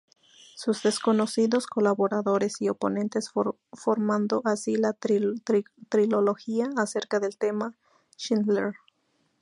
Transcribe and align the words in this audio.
Sus 0.55 0.81
desconocidos 0.81 1.67
colaboradores 1.67 2.59
y 2.59 2.69
oponentes" 2.69 3.29
formando 3.73 4.41
así 4.45 4.75
la 4.75 4.93
trilogía 4.93 6.71
acerca 6.75 7.19
del 7.19 7.37
tema 7.37 7.75
Schindler. 8.17 8.73